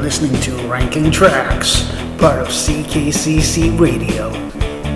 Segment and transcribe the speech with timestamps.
[0.00, 1.82] listening to Ranking Tracks,
[2.16, 4.30] part of CKCC Radio.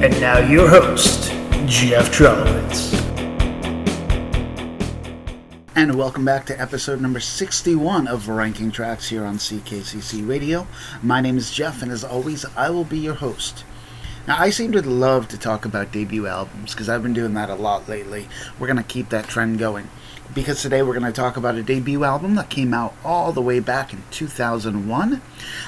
[0.00, 1.30] And now your host,
[1.66, 2.95] Jeff Trelowitz.
[5.77, 10.67] And welcome back to episode number 61 of Ranking Tracks here on CKCC Radio.
[11.03, 13.64] My name is Jeff, and as always, I will be your host.
[14.27, 17.50] Now, I seem to love to talk about debut albums because I've been doing that
[17.50, 18.27] a lot lately.
[18.59, 19.91] We're going to keep that trend going
[20.33, 23.43] because today we're going to talk about a debut album that came out all the
[23.43, 25.21] way back in 2001.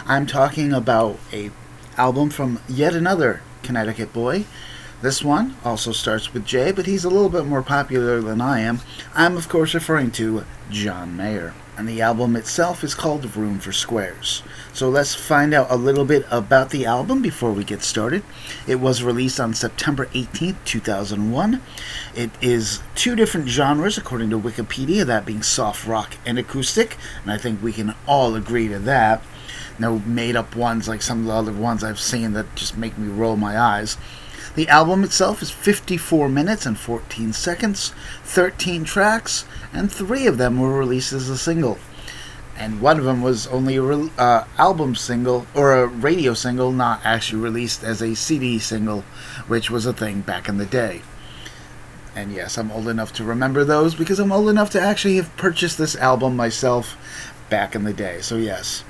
[0.07, 1.51] I'm talking about a
[1.97, 4.45] album from yet another Connecticut boy.
[5.03, 8.61] This one also starts with J, but he's a little bit more popular than I
[8.61, 8.81] am.
[9.15, 11.53] I'm, of course, referring to John Mayer.
[11.79, 14.43] And the album itself is called Room for Squares.
[14.73, 18.23] So let's find out a little bit about the album before we get started.
[18.67, 21.61] It was released on September 18th, 2001.
[22.15, 27.31] It is two different genres, according to Wikipedia, that being soft rock and acoustic, and
[27.31, 29.23] I think we can all agree to that.
[29.79, 32.97] No made up ones like some of the other ones I've seen that just make
[32.97, 33.99] me roll my eyes.
[34.57, 37.93] The album itself is 54 minutes and 14 seconds,
[38.25, 41.77] 13 tracks, and three of them were released as a single.
[42.57, 46.73] And one of them was only a re- uh, album single or a radio single,
[46.73, 49.03] not actually released as a CD single,
[49.47, 51.03] which was a thing back in the day.
[52.15, 55.37] And yes, I'm old enough to remember those because I'm old enough to actually have
[55.37, 56.97] purchased this album myself
[57.51, 58.23] back in the day.
[58.23, 58.85] So, yes,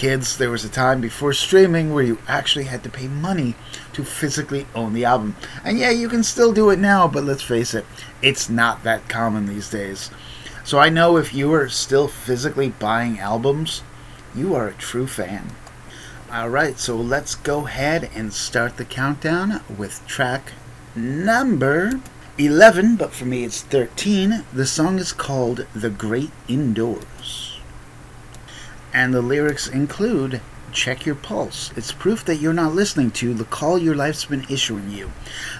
[0.00, 3.54] kids, there was a time before streaming where you actually had to pay money
[3.92, 5.36] to physically own the album.
[5.62, 7.84] And yeah, you can still do it now, but let's face it,
[8.22, 10.10] it's not that common these days.
[10.64, 13.82] So I know if you are still physically buying albums,
[14.34, 15.50] you are a true fan.
[16.32, 20.52] Alright, so let's go ahead and start the countdown with track
[20.94, 22.00] number
[22.38, 24.46] 11, but for me it's 13.
[24.50, 27.49] The song is called The Great Indoors.
[28.92, 30.40] And the lyrics include
[30.72, 31.72] Check your pulse.
[31.76, 35.10] It's proof that you're not listening to the call your life's been issuing you.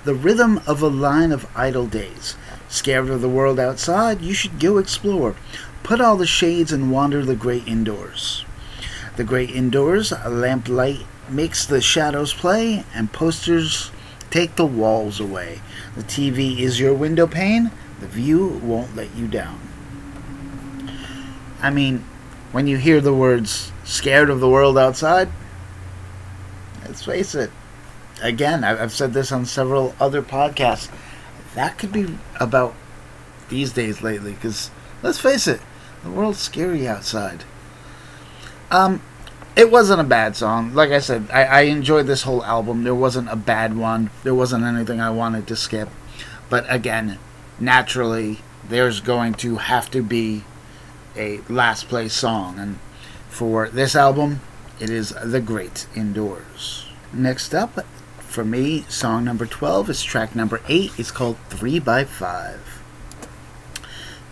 [0.05, 2.37] The rhythm of a line of idle days.
[2.69, 5.35] Scared of the world outside, you should go explore.
[5.83, 8.45] Put all the shades and wander the great indoors.
[9.17, 13.91] The great indoors, a lamplight makes the shadows play, and posters
[14.31, 15.61] take the walls away.
[15.97, 19.61] The TV is your window pane, the view won't let you down.
[21.61, 22.05] I mean,
[22.53, 25.29] when you hear the words scared of the world outside,
[26.85, 27.51] let's face it.
[28.23, 30.91] Again, I've said this on several other podcasts.
[31.55, 32.75] That could be about
[33.49, 34.71] these days lately, because
[35.03, 35.61] let's face it,
[36.03, 37.45] the world's scary outside.
[38.71, 39.03] Um,
[39.57, 40.75] it wasn't a bad song.
[40.75, 42.85] Like I said, I, I enjoyed this whole album.
[42.85, 44.11] There wasn't a bad one.
[44.23, 45.89] There wasn't anything I wanted to skip.
[46.49, 47.19] But again,
[47.59, 50.45] naturally, there's going to have to be
[51.17, 52.59] a last place song.
[52.59, 52.79] And
[53.29, 54.41] for this album,
[54.79, 56.87] it is The Great Indoors.
[57.13, 57.85] Next up,
[58.19, 60.93] for me, song number 12 is track number 8.
[60.99, 62.81] It's called 3 by 5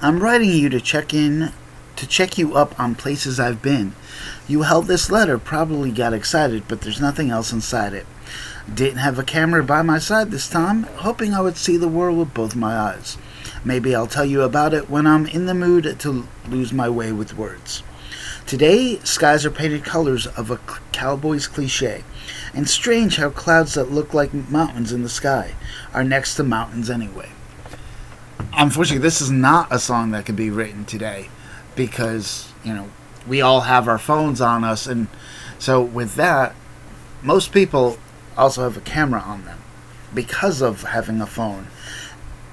[0.00, 1.52] I'm writing you to check in
[1.96, 3.94] to check you up on places I've been.
[4.46, 8.06] You held this letter, probably got excited, but there's nothing else inside it.
[8.72, 12.16] Didn't have a camera by my side this time, hoping I would see the world
[12.16, 13.18] with both my eyes.
[13.64, 17.12] Maybe I'll tell you about it when I'm in the mood to lose my way
[17.12, 17.82] with words.
[18.46, 20.58] Today, skies are painted colors of a
[20.92, 22.02] cowboy's cliche,
[22.54, 25.54] and strange how clouds that look like mountains in the sky
[25.92, 27.28] are next to mountains anyway.
[28.54, 31.28] Unfortunately, this is not a song that could be written today
[31.76, 32.88] because, you know,
[33.26, 35.08] we all have our phones on us, and
[35.58, 36.54] so with that,
[37.22, 37.98] most people
[38.36, 39.58] also have a camera on them
[40.14, 41.66] because of having a phone.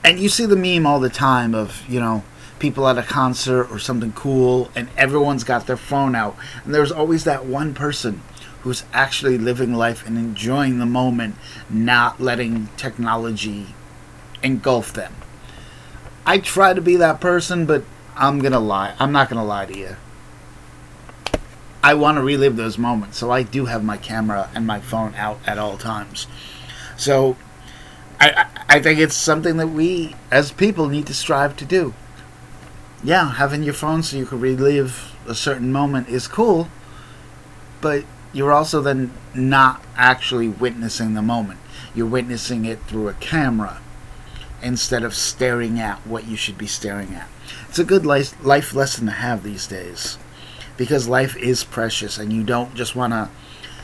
[0.06, 2.24] And you see the meme all the time of, you know,
[2.60, 6.38] people at a concert or something cool, and everyone's got their phone out.
[6.64, 8.22] And there's always that one person
[8.62, 11.36] who's actually living life and enjoying the moment,
[11.72, 13.74] not letting technology
[14.44, 15.16] engulf them.
[16.24, 17.84] I try to be that person, but
[18.16, 18.94] I'm to lie.
[19.00, 19.96] I'm not to lie to you.
[21.84, 25.16] I want to relive those moments, so I do have my camera and my phone
[25.16, 26.28] out at all times.
[26.96, 27.38] So
[28.20, 31.94] I, I think it's something that we as people need to strive to do.
[33.04, 36.70] Yeah, having your phone so you can relive a certain moment is cool,
[37.82, 41.60] but you're also then not actually witnessing the moment.
[41.94, 43.80] You're witnessing it through a camera
[44.62, 47.28] instead of staring at what you should be staring at.
[47.70, 50.18] It's a good life, life lesson to have these days
[50.78, 53.30] because life is precious and you don't just want to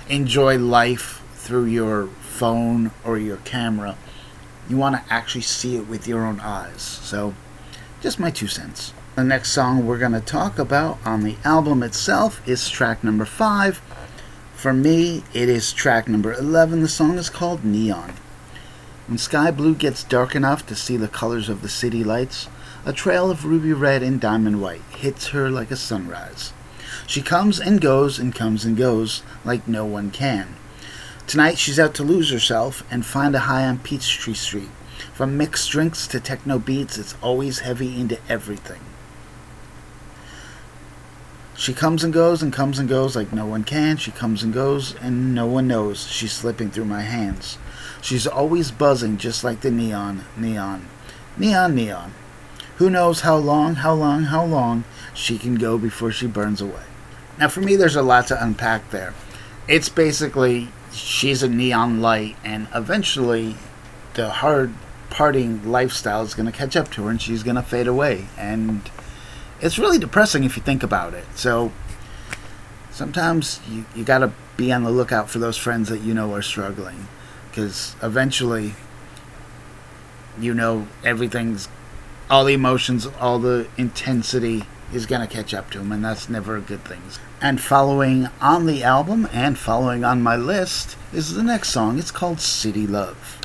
[0.09, 3.95] enjoy life through your phone or your camera.
[4.69, 6.81] You want to actually see it with your own eyes.
[6.81, 7.33] So,
[8.01, 8.93] just my two cents.
[9.15, 13.25] The next song we're going to talk about on the album itself is track number
[13.25, 13.81] 5.
[14.53, 16.81] For me, it is track number 11.
[16.81, 18.13] The song is called Neon.
[19.07, 22.47] When sky blue gets dark enough to see the colors of the city lights,
[22.85, 26.53] a trail of ruby red and diamond white hits her like a sunrise.
[27.05, 30.55] She comes and goes and comes and goes like no one can.
[31.27, 34.69] Tonight she's out to lose herself and find a high on Peachtree Street.
[35.13, 38.81] From mixed drinks to techno beats, it's always heavy into everything.
[41.55, 43.97] She comes and goes and comes and goes like no one can.
[43.97, 46.07] She comes and goes and no one knows.
[46.07, 47.59] She's slipping through my hands.
[48.01, 50.87] She's always buzzing just like the neon, neon,
[51.37, 52.13] neon, neon.
[52.77, 56.81] Who knows how long, how long, how long she can go before she burns away.
[57.37, 59.13] Now, for me, there's a lot to unpack there.
[59.67, 63.55] It's basically she's a neon light, and eventually
[64.13, 64.73] the hard
[65.09, 68.27] parting lifestyle is going to catch up to her and she's going to fade away.
[68.37, 68.89] And
[69.59, 71.25] it's really depressing if you think about it.
[71.35, 71.71] So
[72.91, 76.33] sometimes you, you got to be on the lookout for those friends that you know
[76.33, 77.07] are struggling
[77.49, 78.73] because eventually
[80.39, 81.67] you know everything's
[82.29, 84.63] all the emotions all the intensity
[84.93, 87.01] is going to catch up to them and that's never a good thing
[87.41, 92.11] and following on the album and following on my list is the next song it's
[92.11, 93.41] called city love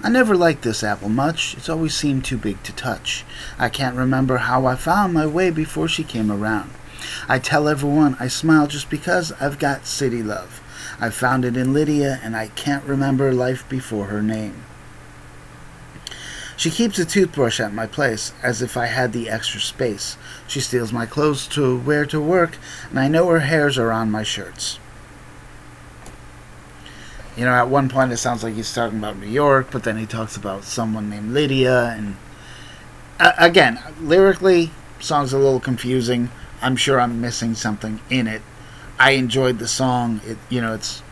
[0.00, 1.56] I never liked this apple much.
[1.56, 3.24] It's always seemed too big to touch.
[3.58, 6.70] I can't remember how I found my way before she came around.
[7.28, 10.62] I tell everyone I smile just because I've got city love.
[11.00, 14.62] I found it in Lydia, and I can't remember life before her name.
[16.58, 20.18] She keeps a toothbrush at my place, as if I had the extra space.
[20.46, 22.58] She steals my clothes to wear to work,
[22.90, 24.78] and I know her hairs are on my shirts.
[27.36, 29.96] You know, at one point it sounds like he's talking about New York, but then
[29.96, 32.16] he talks about someone named Lydia, and
[33.20, 36.28] uh, again, lyrically, song's a little confusing.
[36.60, 38.42] I'm sure I'm missing something in it,
[38.98, 40.20] I enjoyed the song.
[40.26, 41.02] It you know it's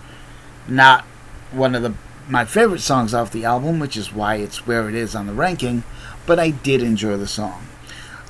[0.67, 1.05] not
[1.53, 1.95] one of the
[2.29, 5.33] my favorite songs off the album, which is why it's where it is on the
[5.33, 5.85] ranking,
[6.27, 7.67] but I did enjoy the song.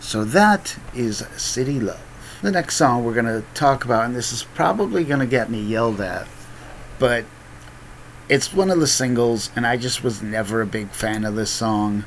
[0.01, 2.01] So that is City Love.
[2.43, 5.51] The next song we're going to talk about, and this is probably going to get
[5.51, 6.29] me yelled at,
[6.99, 7.25] but
[8.29, 11.51] it's one of the singles, and I just was never a big fan of this
[11.51, 12.05] song.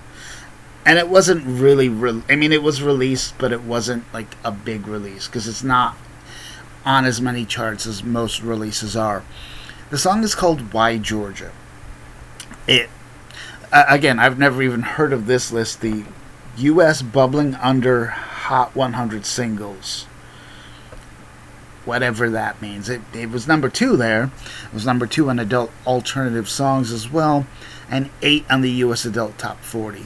[0.86, 4.52] And it wasn't really, re- I mean, it was released, but it wasn't like a
[4.52, 5.98] big release because it's not
[6.86, 9.24] on as many charts as most releases are.
[9.90, 11.52] The song is called Why Georgia.
[12.70, 12.90] It
[13.72, 16.06] uh, again, I've never even heard of this list, the
[16.58, 20.04] US bubbling under Hot 100 singles.
[21.86, 22.90] Whatever that means.
[22.90, 24.32] It, it was number two there.
[24.66, 27.48] It was number two on adult alternative songs as well,
[27.90, 30.06] and eight on the US adult top 40.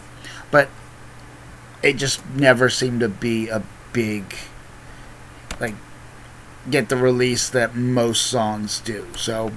[0.52, 0.70] But
[1.82, 4.36] it just never seemed to be a big,
[5.60, 5.76] like,
[6.70, 9.08] get the release that most songs do.
[9.18, 9.52] So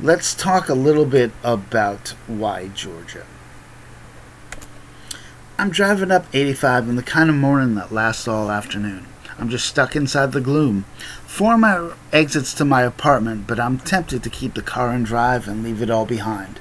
[0.00, 3.26] let's talk a little bit about why Georgia.
[5.58, 9.06] I'm driving up 85 in the kind of morning that lasts all afternoon.
[9.40, 10.84] I'm just stuck inside the gloom.
[11.26, 15.48] Four my exits to my apartment, but I'm tempted to keep the car and drive
[15.48, 16.60] and leave it all behind.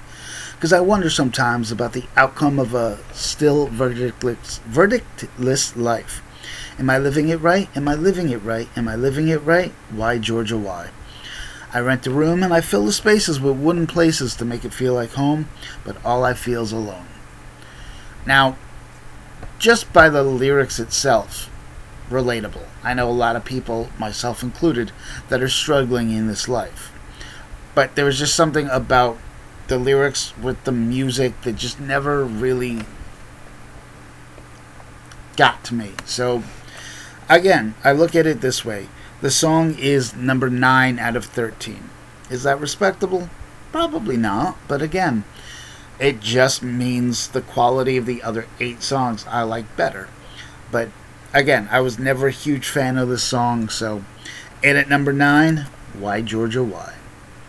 [0.56, 6.24] Because I wonder sometimes about the outcome of a still verdictless, verdictless life.
[6.80, 7.70] Am I living it right?
[7.76, 8.68] Am I living it right?
[8.76, 9.72] Am I living it right?
[9.92, 10.90] Why, Georgia, why?
[11.74, 14.74] I rent a room and I fill the spaces with wooden places to make it
[14.74, 15.50] feel like home,
[15.84, 17.08] but all I feel is alone.
[18.26, 18.58] Now,
[19.60, 21.50] just by the lyrics itself,
[22.10, 22.66] relatable.
[22.84, 24.92] I know a lot of people, myself included,
[25.30, 26.92] that are struggling in this life.
[27.76, 29.18] But there was just something about
[29.68, 32.84] the lyrics with the music that just never really
[35.36, 35.92] got to me.
[36.06, 36.44] So
[37.30, 38.88] Again, I look at it this way
[39.22, 41.90] the song is number 9 out of 13.
[42.30, 43.30] Is that respectable?
[43.72, 45.24] Probably not, but again,
[46.00, 50.08] it just means the quality of the other 8 songs I like better.
[50.72, 50.90] But
[51.34, 54.04] again, I was never a huge fan of this song, so
[54.64, 56.94] and at number 9, Why Georgia Why?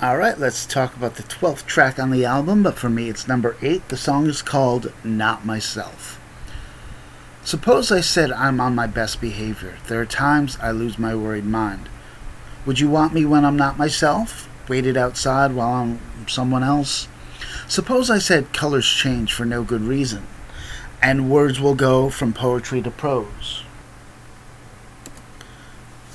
[0.02, 3.56] Alright, let's talk about the 12th track on the album, but for me it's number
[3.60, 3.88] 8.
[3.88, 6.20] The song is called Not Myself.
[7.48, 9.78] Suppose I said I'm on my best behavior.
[9.86, 11.88] There are times I lose my worried mind.
[12.66, 14.46] Would you want me when I'm not myself?
[14.68, 17.08] Waited outside while I'm someone else?
[17.66, 20.26] Suppose I said colors change for no good reason,
[21.00, 23.62] and words will go from poetry to prose.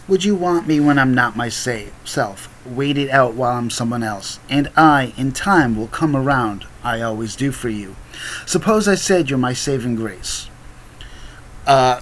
[0.08, 2.48] Would you want me when I'm not myself?
[2.64, 6.68] Wait it out while I'm someone else, and I, in time, will come around.
[6.84, 7.96] I always do for you.
[8.46, 10.48] Suppose I said you're my saving grace.
[11.66, 12.02] Uh,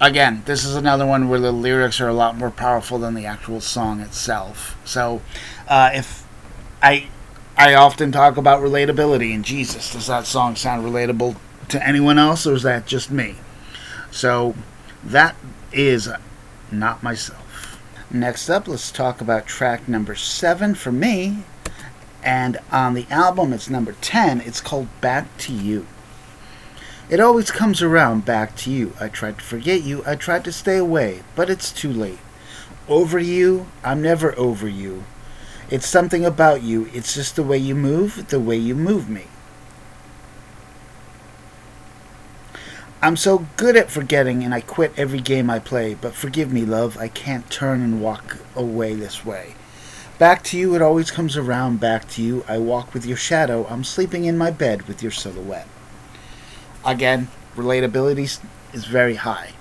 [0.00, 3.26] again, this is another one where the lyrics are a lot more powerful than the
[3.26, 4.76] actual song itself.
[4.84, 5.22] So,
[5.68, 6.26] uh, if
[6.82, 7.08] I
[7.56, 11.36] I often talk about relatability, and Jesus, does that song sound relatable
[11.68, 13.36] to anyone else, or is that just me?
[14.10, 14.54] So,
[15.04, 15.36] that
[15.72, 16.08] is
[16.72, 17.78] not myself.
[18.10, 21.44] Next up, let's talk about track number seven for me.
[22.22, 24.40] And on the album, it's number 10.
[24.40, 25.86] It's called Back to You.
[27.10, 28.92] It always comes around back to you.
[29.00, 32.20] I tried to forget you, I tried to stay away, but it's too late.
[32.88, 35.02] Over you, I'm never over you.
[35.70, 39.24] It's something about you, it's just the way you move, the way you move me.
[43.02, 46.64] I'm so good at forgetting and I quit every game I play, but forgive me,
[46.64, 49.56] love, I can't turn and walk away this way.
[50.20, 52.44] Back to you, it always comes around back to you.
[52.46, 55.66] I walk with your shadow, I'm sleeping in my bed with your silhouette
[56.84, 58.40] again, relatability
[58.72, 59.52] is very high.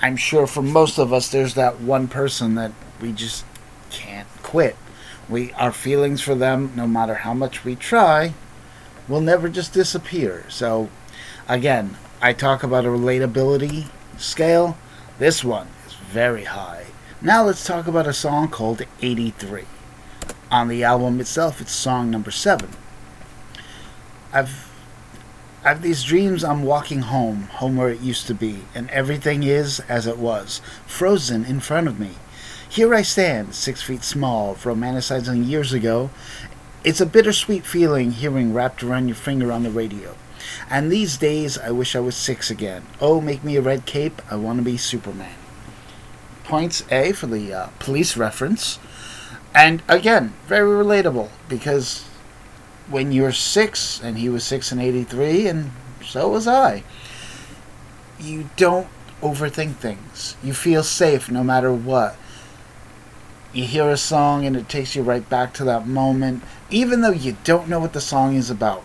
[0.00, 3.44] I'm sure for most of us, there's that one person that we just
[3.90, 4.76] can't quit.
[5.28, 8.34] We our feelings for them, no matter how much we try,
[9.08, 10.44] will never just disappear.
[10.48, 10.90] So,
[11.48, 13.86] again, I talk about a relatability
[14.18, 14.76] scale.
[15.18, 16.86] This one is very high.
[17.20, 19.64] Now let's talk about a song called 83.
[20.50, 22.70] On the album itself, it's song number seven.
[24.32, 24.70] I've
[25.64, 29.42] I have these dreams I'm walking home, home where it used to be, and everything
[29.42, 32.10] is as it was, frozen in front of me.
[32.68, 36.10] Here I stand, six feet small, romanticizing years ago.
[36.84, 40.16] It's a bittersweet feeling hearing wrapped around your finger on the radio.
[40.68, 42.82] And these days, I wish I was six again.
[43.00, 45.34] Oh, make me a red cape, I want to be Superman.
[46.44, 48.78] Points A for the uh, police reference.
[49.54, 52.04] And again, very relatable because
[52.88, 55.70] when you're six, and he was six and 83, and
[56.04, 56.82] so was I,
[58.18, 58.88] you don't
[59.22, 60.36] overthink things.
[60.42, 62.16] You feel safe no matter what.
[63.52, 67.10] You hear a song and it takes you right back to that moment, even though
[67.10, 68.82] you don't know what the song is about.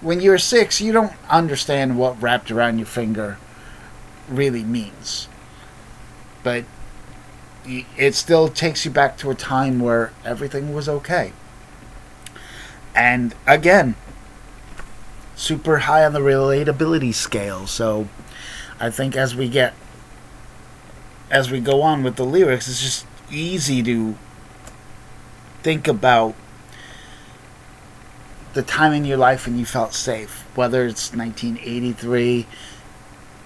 [0.00, 3.38] When you're six, you don't understand what wrapped around your finger
[4.28, 5.28] really means.
[6.42, 6.64] But
[7.66, 11.32] it still takes you back to a time where everything was okay.
[12.94, 13.96] And again,
[15.34, 17.66] super high on the relatability scale.
[17.66, 18.08] So
[18.78, 19.74] I think as we get
[21.30, 24.14] as we go on with the lyrics, it's just easy to
[25.62, 26.34] think about
[28.52, 32.46] the time in your life when you felt safe, whether it's 1983,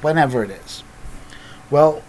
[0.00, 0.82] whenever it is.
[1.70, 2.02] Well,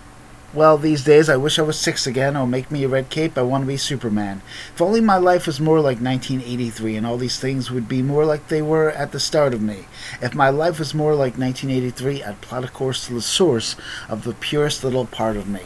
[0.54, 2.38] well, these days I wish I was six again.
[2.38, 3.38] Oh, make me a red cape.
[3.38, 4.42] I want to be Superman.
[4.74, 8.26] If only my life was more like 1983 and all these things would be more
[8.26, 9.88] like they were at the start of me.
[10.22, 13.76] If my life was more like 1983, I'd plot a course to the source
[14.08, 15.62] of the purest little part of me.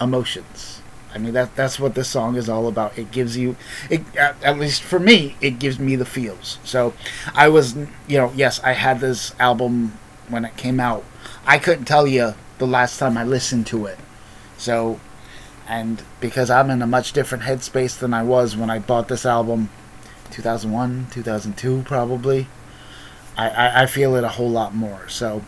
[0.00, 0.80] Emotions.
[1.12, 2.96] I mean that that's what this song is all about.
[2.96, 3.56] It gives you
[3.90, 6.58] it at least for me, it gives me the feels.
[6.62, 6.94] So,
[7.34, 7.74] I was,
[8.06, 9.98] you know, yes, I had this album
[10.28, 11.04] when it came out.
[11.44, 13.98] I couldn't tell you the last time I listened to it.
[14.58, 15.00] So,
[15.66, 19.26] and because I'm in a much different headspace than I was when I bought this
[19.26, 19.70] album,
[20.30, 22.46] 2001, 2002 probably,
[23.36, 25.08] I, I, I feel it a whole lot more.
[25.08, 25.42] So,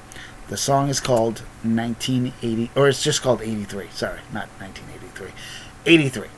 [0.48, 3.88] the song is called 1980, or it's just called 83.
[3.92, 5.28] Sorry, not 1983.
[5.84, 6.28] 83.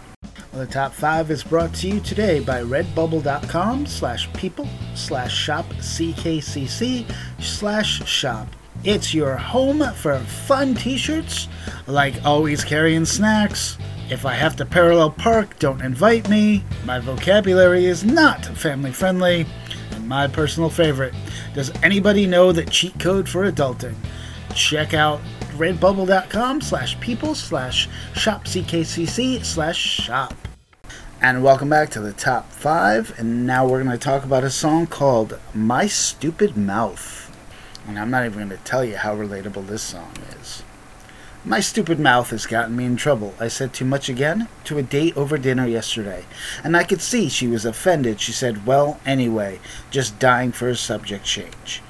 [0.53, 5.67] Well, the top five is brought to you today by redbubble.com slash people slash shop
[5.67, 8.49] ckcc slash shop
[8.85, 11.49] it's your home for fun t shirts,
[11.87, 13.79] like always carrying snacks.
[14.11, 16.63] If I have to parallel park, don't invite me.
[16.85, 19.47] My vocabulary is not family friendly.
[19.93, 21.15] And my personal favorite
[21.55, 23.95] does anybody know the cheat code for adulting?
[24.55, 25.21] Check out
[25.57, 30.35] redbubble.com slash people slash shop ckcc slash shop.
[31.23, 33.19] And welcome back to the top five.
[33.19, 37.34] And now we're going to talk about a song called My Stupid Mouth.
[37.87, 40.63] And I'm not even going to tell you how relatable this song is.
[41.45, 43.35] My stupid mouth has gotten me in trouble.
[43.39, 46.25] I said too much again to a date over dinner yesterday,
[46.63, 48.19] and I could see she was offended.
[48.19, 49.61] She said, Well, anyway,
[49.91, 51.83] just dying for a subject change.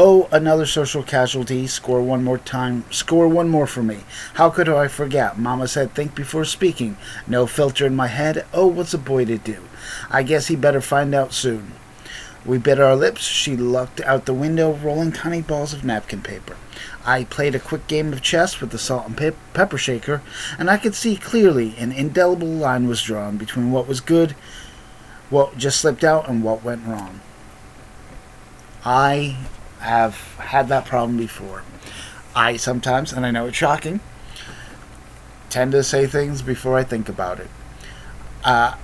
[0.00, 1.66] Oh, another social casualty.
[1.66, 2.84] Score one more time.
[2.92, 4.04] Score one more for me.
[4.34, 5.38] How could I forget?
[5.38, 6.96] Mama said, think before speaking.
[7.26, 8.46] No filter in my head.
[8.54, 9.64] Oh, what's a boy to do?
[10.08, 11.72] I guess he better find out soon.
[12.48, 13.24] We bit our lips.
[13.24, 16.56] She looked out the window, rolling tiny balls of napkin paper.
[17.04, 20.22] I played a quick game of chess with the salt and pe- pepper shaker,
[20.58, 24.34] and I could see clearly an indelible line was drawn between what was good,
[25.28, 27.20] what just slipped out, and what went wrong.
[28.82, 29.36] I
[29.80, 31.64] have had that problem before.
[32.34, 34.00] I sometimes, and I know it's shocking,
[35.50, 37.50] tend to say things before I think about it.
[38.42, 38.76] Uh,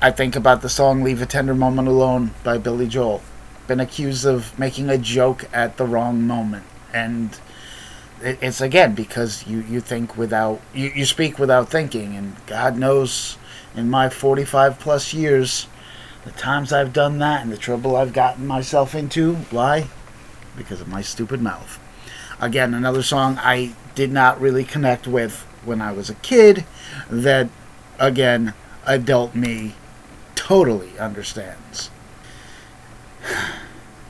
[0.00, 3.20] I think about the song Leave a Tender Moment Alone by Billy Joel.
[3.66, 6.66] Been accused of making a joke at the wrong moment.
[6.94, 7.36] And
[8.22, 12.14] it's again because you, you think without, you, you speak without thinking.
[12.14, 13.38] And God knows
[13.74, 15.66] in my 45 plus years,
[16.24, 19.34] the times I've done that and the trouble I've gotten myself into.
[19.50, 19.88] Why?
[20.56, 21.80] Because of my stupid mouth.
[22.40, 26.64] Again, another song I did not really connect with when I was a kid
[27.10, 27.48] that,
[27.98, 28.54] again,
[28.86, 29.74] adult me
[30.48, 31.90] totally understands.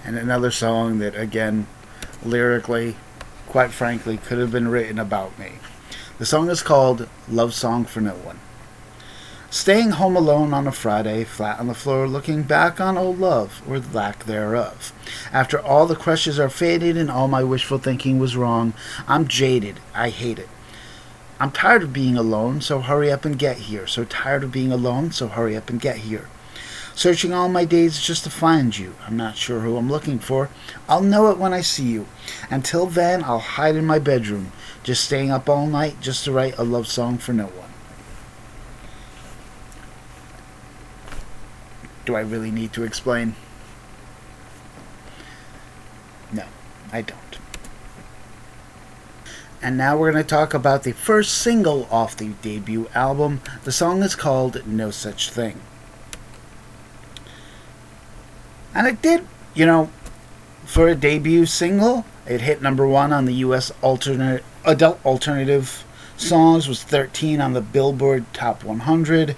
[0.04, 1.66] And another song that, again,
[2.24, 2.96] lyrically,
[3.46, 5.54] quite frankly, could have been written about me.
[6.18, 8.38] The song is called Love Song for No One.
[9.50, 13.60] Staying home alone on a Friday, flat on the floor, looking back on old love,
[13.68, 14.92] or lack thereof.
[15.30, 18.72] After all the crushes are faded and all my wishful thinking was wrong,
[19.06, 19.80] I'm jaded.
[19.94, 20.48] I hate it.
[21.40, 23.86] I'm tired of being alone, so hurry up and get here.
[23.86, 26.28] So tired of being alone, so hurry up and get here.
[26.96, 28.96] Searching all my days just to find you.
[29.06, 30.50] I'm not sure who I'm looking for.
[30.88, 32.08] I'll know it when I see you.
[32.50, 34.50] Until then, I'll hide in my bedroom,
[34.82, 37.70] just staying up all night just to write a love song for no one.
[42.04, 43.36] Do I really need to explain?
[46.32, 46.44] No,
[46.90, 47.27] I don't.
[49.60, 53.40] And now we're going to talk about the first single off the debut album.
[53.64, 55.60] The song is called No Such Thing.
[58.72, 59.90] And it did, you know,
[60.64, 63.72] for a debut single, it hit number one on the U.S.
[63.82, 65.84] alternate adult alternative
[66.16, 69.34] songs, was 13 on the Billboard Top 100,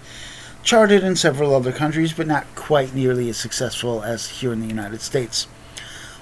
[0.63, 4.67] charted in several other countries, but not quite nearly as successful as here in the
[4.67, 5.47] United States.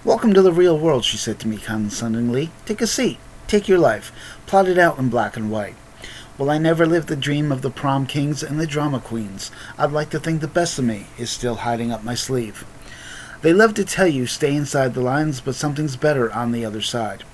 [0.05, 2.51] Welcome to the real world, she said to me condescendingly.
[2.65, 3.19] Take a seat.
[3.49, 4.13] Take your life.
[4.47, 5.75] Plot it out in black and white.
[6.37, 9.51] Well, I never lived the dream of the prom kings and the drama queens.
[9.79, 12.67] I'd like to think the best of me is still hiding up my sleeve.
[13.41, 16.83] They love to tell you stay inside the lines, but something's better on the other
[16.83, 17.25] side.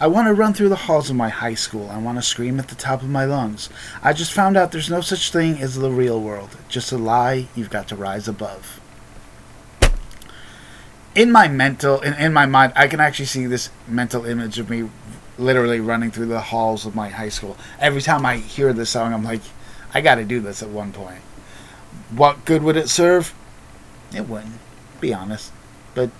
[0.00, 1.90] I want to run through the halls of my high school.
[1.90, 3.70] I want to scream at the top of my lungs.
[4.02, 6.56] I just found out there's no such thing as the real world.
[6.68, 8.80] Just a lie you've got to rise above.
[11.14, 14.68] In my mental, in, in my mind, I can actually see this mental image of
[14.68, 14.90] me
[15.38, 17.56] literally running through the halls of my high school.
[17.78, 19.42] Every time I hear this song, I'm like,
[19.92, 21.20] I got to do this at one point.
[22.10, 23.34] What good would it serve?
[24.14, 24.58] It wouldn't,
[25.00, 25.52] be honest.
[25.94, 26.10] But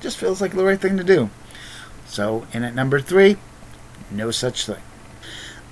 [0.00, 1.30] just feels like the right thing to do.
[2.06, 3.36] So, in at number three,
[4.10, 4.82] no such thing.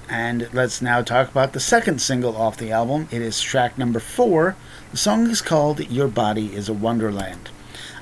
[0.09, 3.09] And let's now talk about the second single off the album.
[3.11, 4.55] It is track number four.
[4.91, 7.51] The song is called Your Body is a Wonderland.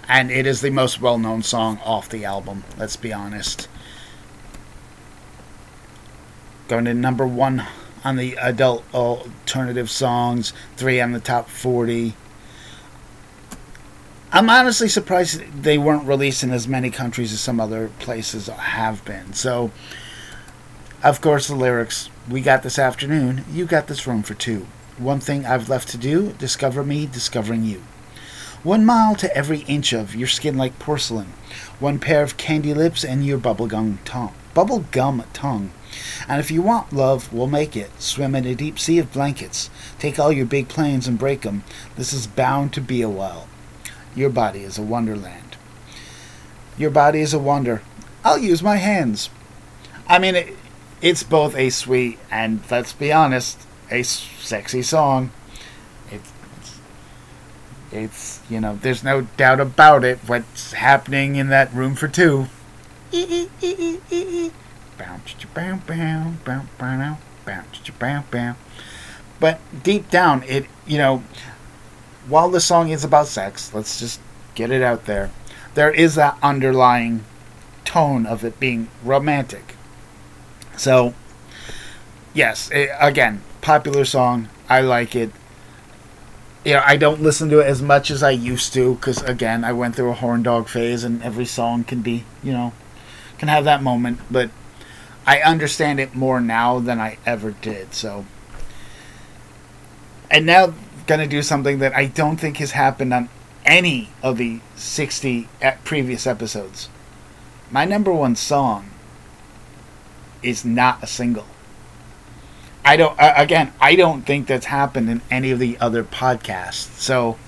[0.07, 3.69] And it is the most well known song off the album, let's be honest.
[6.69, 7.67] Going to number one
[8.05, 12.15] on the adult alternative songs, three on the top 40.
[14.33, 19.05] I'm honestly surprised they weren't released in as many countries as some other places have
[19.05, 19.33] been.
[19.33, 19.71] So,
[21.03, 24.67] of course, the lyrics We got this afternoon, you got this room for two.
[24.97, 27.83] One thing I've left to do discover me, discovering you.
[28.63, 31.35] One mile to every inch of your skin like porcelain.
[31.79, 34.33] One pair of candy lips and your bubblegum tongue.
[34.55, 35.71] Bubblegum tongue.
[36.29, 37.91] And if you want love, we'll make it.
[38.01, 39.71] Swim in a deep sea of blankets.
[39.99, 41.65] Take all your big planes and break 'em.
[41.97, 43.47] This is bound to be a while.
[44.15, 45.57] Your body is a wonderland.
[46.79, 47.83] Your body is a wonder.
[48.25, 49.29] I'll use my hands.
[50.09, 50.57] I mean, it,
[51.03, 55.31] it's both a sweet and, let's be honest, a sexy song.
[56.11, 56.33] It's,
[57.93, 60.19] it's, you know, there's no doubt about it.
[60.27, 62.47] What's happening in that room for two?
[69.41, 71.23] But deep down, it, you know,
[72.29, 74.21] while the song is about sex, let's just
[74.55, 75.31] get it out there,
[75.75, 77.25] there is that underlying
[77.85, 79.75] tone of it being romantic.
[80.77, 81.15] So,
[82.33, 84.49] yes, it, again, popular song.
[84.69, 85.31] I like it.
[86.65, 89.65] You know, I don't listen to it as much as I used to because, again,
[89.65, 92.73] I went through a horn dog phase, and every song can be, you know,
[93.39, 94.21] can have that moment.
[94.31, 94.51] But
[95.27, 97.95] I understand it more now than I ever did.
[97.95, 98.27] So,
[100.31, 100.75] and now
[101.07, 103.29] going to do something that I don't think has happened on
[103.65, 105.49] any of the 60
[105.85, 106.89] previous episodes.
[107.71, 108.91] My number one song
[110.43, 111.47] is not a single.
[112.85, 116.99] I don't, uh, again, I don't think that's happened in any of the other podcasts.
[116.99, 117.39] So,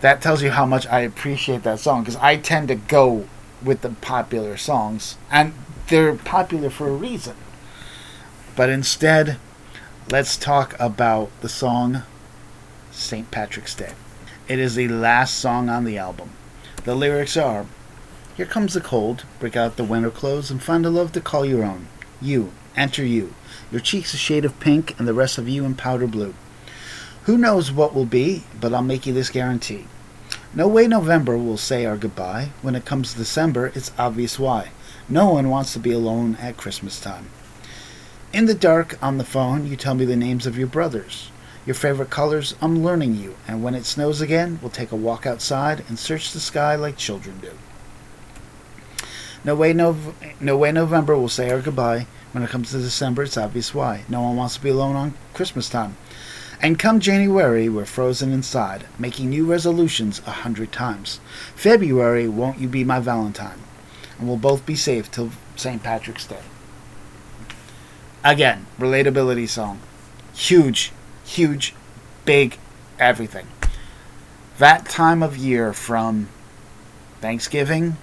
[0.00, 3.26] that tells you how much I appreciate that song because I tend to go
[3.62, 5.52] with the popular songs, and
[5.90, 7.34] they're popular for a reason.
[8.56, 9.38] But instead,
[10.08, 12.04] let's talk about the song
[12.92, 13.28] St.
[13.32, 13.92] Patrick's Day.
[14.46, 16.30] It is the last song on the album.
[16.84, 17.66] The lyrics are
[18.36, 21.44] Here comes the cold, break out the winter clothes, and find a love to call
[21.44, 21.88] your own.
[22.22, 23.34] You, enter you,
[23.72, 26.34] your cheeks a shade of pink, and the rest of you in powder blue.
[27.24, 29.86] Who knows what will be, but I'll make you this guarantee.
[30.54, 32.50] No way November will say our goodbye.
[32.62, 34.70] When it comes December, it's obvious why.
[35.12, 37.30] No one wants to be alone at Christmas time.
[38.32, 41.32] In the dark, on the phone, you tell me the names of your brothers.
[41.66, 45.26] Your favorite colors, I'm learning you, and when it snows again, we'll take a walk
[45.26, 47.50] outside and search the sky like children do.
[49.42, 49.96] No way, no,
[50.38, 52.06] no way November will say our goodbye.
[52.30, 54.04] When it comes to December, it's obvious why.
[54.08, 55.96] No one wants to be alone on Christmas time.
[56.62, 61.18] And come January, we're frozen inside, making new resolutions a hundred times.
[61.56, 63.58] February, won't you be my Valentine?
[64.20, 65.82] And we'll both be safe till St.
[65.82, 66.42] Patrick's Day.
[68.22, 69.80] Again, relatability song.
[70.34, 70.92] Huge,
[71.24, 71.74] huge,
[72.24, 72.58] big,
[73.00, 73.48] everything.
[74.58, 76.28] That time of year from
[77.20, 77.96] Thanksgiving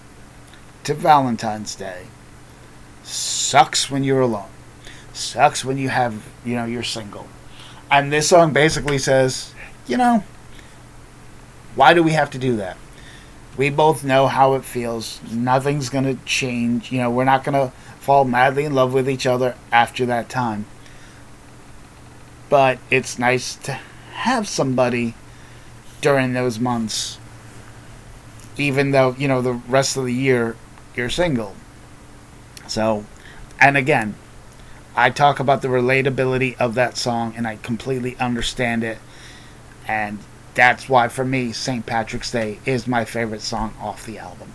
[0.84, 2.08] to Valentine's Day
[3.04, 4.50] sucks when you're alone.
[5.14, 7.28] Sucks when you have, you know, you're single
[7.90, 9.54] and this song basically says,
[9.88, 10.24] you know,
[11.76, 12.78] why do we have to do that?
[13.58, 15.20] We both know how it feels.
[15.32, 16.92] Nothing's going to change.
[16.92, 20.30] You know, we're not going to fall madly in love with each other after that
[20.30, 20.66] time.
[22.50, 23.74] But it's nice to
[24.14, 25.16] have somebody
[26.00, 27.18] during those months,
[28.58, 30.56] even though, you know, the rest of the year
[30.96, 31.56] you're single.
[32.68, 33.06] So,
[33.60, 34.16] and again,
[34.96, 38.98] I talk about the relatability of that song and I completely understand it.
[39.88, 40.20] And
[40.58, 41.86] that's why, for me, St.
[41.86, 44.54] Patrick's Day is my favorite song off the album.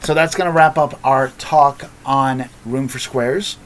[0.00, 3.58] So that's going to wrap up our talk on Room for Squares.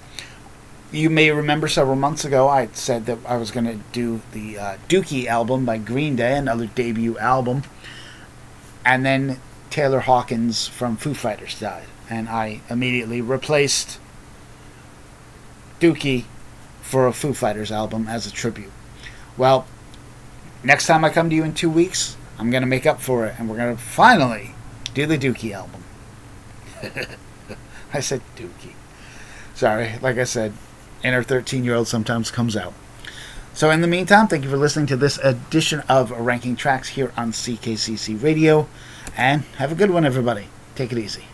[0.90, 4.58] You may remember several months ago I said that I was going to do the
[4.58, 7.62] uh, Dookie album by Green Day, another debut album.
[8.84, 9.40] And then
[9.70, 11.86] Taylor Hawkins from Foo Fighters died.
[12.10, 13.98] And I immediately replaced
[15.80, 16.24] Dookie
[16.82, 18.72] for a Foo Fighters album as a tribute.
[19.38, 19.66] Well,
[20.64, 23.26] next time I come to you in two weeks, I'm going to make up for
[23.26, 24.54] it, and we're going to finally
[24.94, 25.84] do the Dookie album.
[27.94, 28.74] I said Dookie.
[29.54, 30.52] Sorry, like I said,
[31.04, 32.72] inner 13 year old sometimes comes out.
[33.54, 37.12] So, in the meantime, thank you for listening to this edition of Ranking Tracks here
[37.18, 38.66] on CKCC Radio,
[39.16, 40.46] and have a good one, everybody.
[40.74, 41.24] Take it easy.